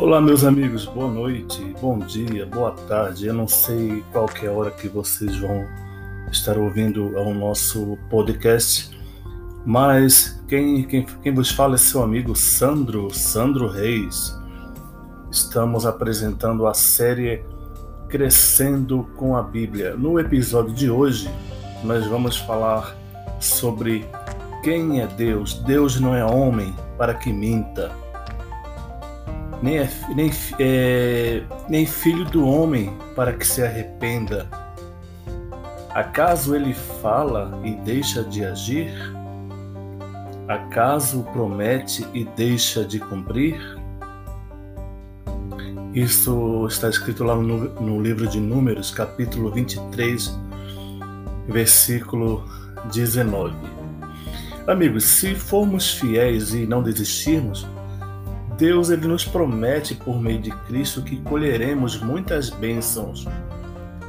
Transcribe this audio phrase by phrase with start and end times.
[0.00, 3.26] Olá, meus amigos, boa noite, bom dia, boa tarde.
[3.26, 5.66] Eu não sei qual é a hora que vocês vão
[6.30, 8.96] estar ouvindo ao nosso podcast,
[9.66, 14.38] mas quem, quem, quem vos fala é seu amigo Sandro, Sandro Reis.
[15.32, 17.44] Estamos apresentando a série
[18.08, 19.96] Crescendo com a Bíblia.
[19.96, 21.28] No episódio de hoje,
[21.82, 22.96] nós vamos falar
[23.40, 24.06] sobre
[24.62, 25.54] quem é Deus.
[25.54, 27.90] Deus não é homem para que minta
[29.62, 34.48] nem, é, nem, é, nem filho do homem para que se arrependa.
[35.90, 38.92] Acaso ele fala e deixa de agir?
[40.46, 43.58] Acaso promete e deixa de cumprir?
[45.92, 50.38] Isso está escrito lá no, no livro de Números, capítulo 23,
[51.48, 52.44] versículo
[52.92, 53.54] 19.
[54.66, 57.66] Amigos, se formos fiéis e não desistirmos,
[58.58, 63.24] Deus ele nos promete por meio de Cristo que colheremos muitas bênçãos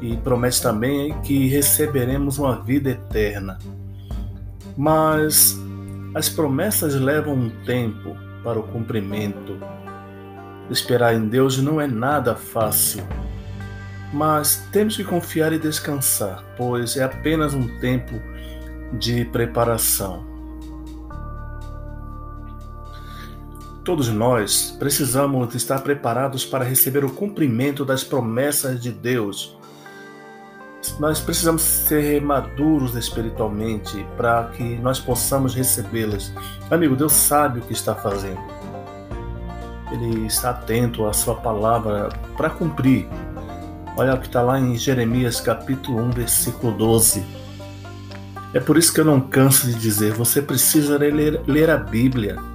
[0.00, 3.56] e promete também que receberemos uma vida eterna.
[4.76, 5.56] Mas
[6.12, 9.56] as promessas levam um tempo para o cumprimento.
[10.68, 13.06] Esperar em Deus não é nada fácil,
[14.12, 18.20] mas temos que confiar e descansar, pois é apenas um tempo
[18.98, 20.31] de preparação.
[23.84, 29.58] Todos nós precisamos estar preparados para receber o cumprimento das promessas de Deus.
[31.00, 36.32] Nós precisamos ser maduros espiritualmente para que nós possamos recebê-las.
[36.70, 38.40] Amigo, Deus sabe o que está fazendo.
[39.90, 43.08] Ele está atento à sua palavra para cumprir.
[43.96, 47.24] Olha o que está lá em Jeremias capítulo 1, versículo 12.
[48.54, 52.51] É por isso que eu não canso de dizer, você precisa ler, ler a Bíblia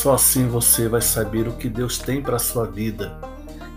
[0.00, 3.20] só assim você vai saber o que Deus tem para a sua vida.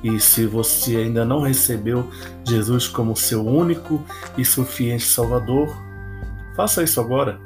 [0.01, 2.09] E se você ainda não recebeu
[2.47, 4.01] Jesus como seu único
[4.37, 5.67] e suficiente Salvador,
[6.55, 7.41] faça isso agora.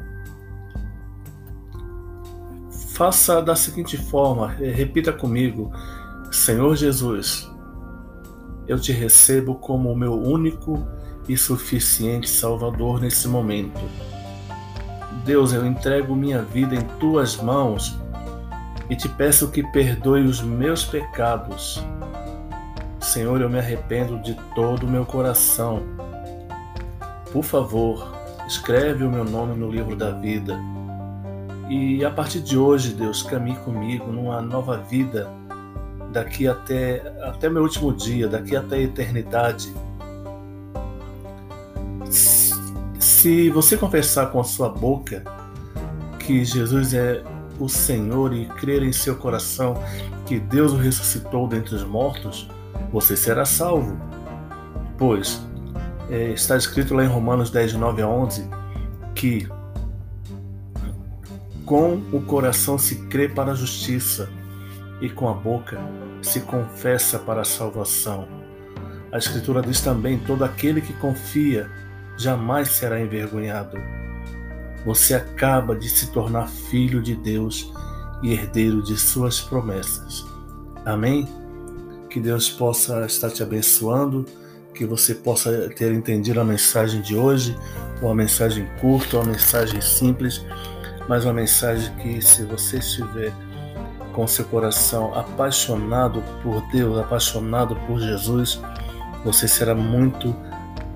[2.94, 5.72] Faça da seguinte forma, repita comigo:
[6.32, 7.50] Senhor Jesus,
[8.68, 10.88] eu te recebo como o meu único
[11.28, 13.82] e suficiente Salvador nesse momento.
[15.26, 18.00] Deus, eu entrego minha vida em tuas mãos
[18.90, 21.84] e te peço que perdoe os meus pecados.
[23.00, 25.84] Senhor, eu me arrependo de todo o meu coração.
[27.32, 28.16] Por favor,
[28.48, 30.58] escreve o meu nome no livro da vida.
[31.70, 35.30] E a partir de hoje, Deus, caminhe comigo numa nova vida,
[36.12, 39.74] daqui até, até meu último dia, daqui até a eternidade.
[43.00, 45.24] Se você confessar com a sua boca
[46.20, 47.22] que Jesus é
[47.60, 49.82] o Senhor e crer em seu coração
[50.26, 52.50] que Deus o ressuscitou dentre os mortos,
[52.92, 53.98] você será salvo.
[54.98, 55.42] Pois
[56.10, 58.50] é, está escrito lá em Romanos 10, 9 a 11
[59.14, 59.48] que
[61.66, 64.30] com o coração se crê para a justiça
[65.02, 65.78] e com a boca
[66.22, 68.28] se confessa para a salvação.
[69.12, 71.70] A Escritura diz também: todo aquele que confia
[72.18, 73.78] jamais será envergonhado
[74.88, 77.74] você acaba de se tornar filho de Deus
[78.24, 80.26] e herdeiro de suas promessas.
[80.86, 81.28] Amém?
[82.10, 84.26] Que Deus possa estar te abençoando,
[84.74, 87.54] que você possa ter entendido a mensagem de hoje,
[88.02, 90.42] uma mensagem curta, uma mensagem simples,
[91.10, 93.34] mas uma mensagem que, se você estiver
[94.14, 98.62] com seu coração apaixonado por Deus, apaixonado por Jesus,
[99.26, 100.34] você será muito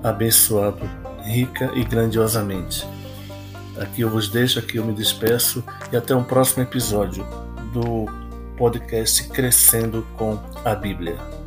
[0.02, 0.88] abençoado,
[1.24, 2.86] rica e grandiosamente.
[3.82, 7.26] Aqui eu vos deixo, aqui eu me despeço e até um próximo episódio
[7.72, 8.06] do
[8.56, 11.41] podcast Crescendo com a Bíblia.